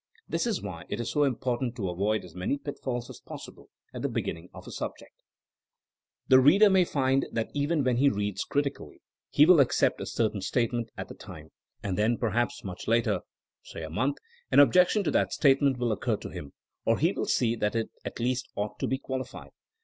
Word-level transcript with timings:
This 0.27 0.47
is 0.47 0.63
why 0.63 0.85
it 0.89 0.99
is 0.99 1.11
so 1.11 1.25
important 1.25 1.75
to 1.75 1.87
avoid 1.87 2.25
as 2.25 2.33
many 2.33 2.57
pitfalls 2.57 3.07
as 3.11 3.19
possible 3.19 3.69
at 3.93 4.01
the 4.01 4.09
beginning 4.09 4.49
of 4.51 4.65
a 4.65 4.71
subject. 4.71 5.13
The 6.27 6.39
reader 6.39 6.71
may 6.71 6.85
find 6.85 7.27
that 7.31 7.51
even 7.53 7.83
when 7.83 7.97
he 7.97 8.09
reads 8.09 8.43
critically 8.43 9.03
he 9.29 9.45
will 9.45 9.59
accept 9.59 10.01
a 10.01 10.07
certain 10.07 10.41
statement 10.41 10.89
at 10.97 11.07
the 11.07 11.13
time; 11.13 11.51
and 11.83 11.99
then 11.99 12.17
perhaps 12.17 12.63
much 12.63 12.87
later, 12.87 13.19
say 13.61 13.83
a 13.83 13.91
month, 13.91 14.17
an 14.49 14.59
objection 14.59 15.03
to 15.03 15.11
that 15.11 15.33
statement 15.33 15.77
will 15.77 15.91
occur 15.91 16.15
to 16.17 16.29
him, 16.29 16.53
or 16.83 16.97
he 16.97 17.11
will 17.11 17.27
see 17.27 17.55
that 17.57 17.75
it 17.75 17.91
at 18.03 18.19
least 18.19 18.49
ought 18.55 18.79
to 18.79 18.87
be 18.87 18.97
qualified. 18.97 19.51